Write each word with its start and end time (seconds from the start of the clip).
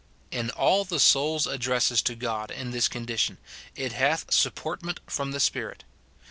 In 0.31 0.49
all 0.49 0.83
the 0.83 0.99
soul's 0.99 1.45
addresses 1.45 2.01
to 2.01 2.15
God 2.15 2.49
in 2.49 2.71
this 2.71 2.89
condi 2.89 3.19
tion, 3.19 3.37
it 3.75 3.91
hath 3.91 4.25
sujjportment 4.31 4.97
from 5.05 5.29
the 5.31 5.39
Spirit. 5.39 5.83